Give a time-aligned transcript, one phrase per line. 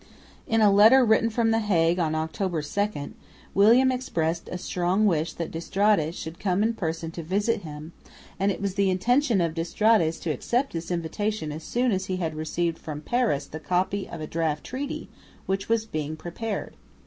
[0.47, 3.13] In a letter written from the Hague on October 2,
[3.53, 7.93] William expressed a strong wish that d'Estrades should come in person to visit him;
[8.39, 12.17] and it was the intention of d'Estrades to accept this invitation as soon as he
[12.17, 15.07] had received from Paris the copy of a draft treaty,
[15.45, 16.75] which was being prepared.